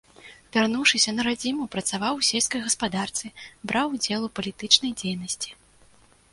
[0.55, 3.25] Вярнуўшыся на радзіму, працаваў у сельскай гаспадарцы,
[3.73, 5.49] браў удзел у палітычнай дзейнасці.